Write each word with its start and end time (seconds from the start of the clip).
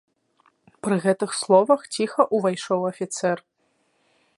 Пры 0.87 0.97
гэтых 1.03 1.35
словах 1.41 1.81
ціха 1.99 2.21
ўвайшоў 2.39 2.79
афіцэр. 2.93 3.37